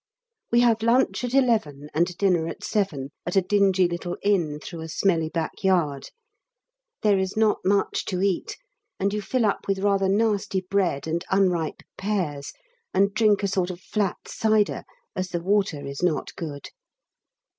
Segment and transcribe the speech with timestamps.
[0.51, 4.81] We have lunch at eleven and dinner at seven, at a dingy little inn through
[4.81, 6.09] a smelly back yard;
[7.03, 8.57] there is not much to eat,
[8.99, 12.51] and you fill up with rather nasty bread and unripe pears,
[12.95, 14.85] and drink a sort of flat cider,
[15.15, 16.71] as the water is not good.